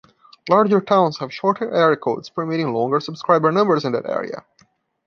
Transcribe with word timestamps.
Larger 0.49 0.81
towns 0.81 1.19
have 1.19 1.31
shorter 1.31 1.69
area 1.71 1.95
codes 1.95 2.27
permitting 2.27 2.73
longer 2.73 2.99
subscriber 2.99 3.51
numbers 3.51 3.85
in 3.85 3.91
that 3.91 4.09
area. 4.09 4.43